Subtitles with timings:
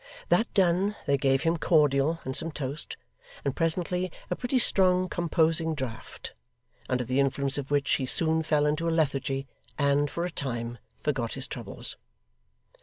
[0.29, 2.97] That done, they gave him cordial and some toast,
[3.45, 6.33] and presently a pretty strong composing draught,
[6.89, 9.45] under the influence of which he soon fell into a lethargy,
[9.77, 11.97] and, for a time, forgot his troubles.